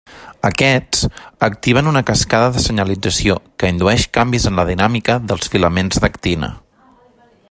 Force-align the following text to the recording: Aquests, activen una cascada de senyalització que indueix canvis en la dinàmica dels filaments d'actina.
Aquests, 0.47 1.01
activen 1.47 1.89
una 1.91 2.01
cascada 2.07 2.47
de 2.55 2.63
senyalització 2.63 3.37
que 3.63 3.71
indueix 3.75 4.09
canvis 4.19 4.49
en 4.53 4.59
la 4.61 4.67
dinàmica 4.71 5.19
dels 5.33 5.53
filaments 5.57 6.03
d'actina. 6.07 6.51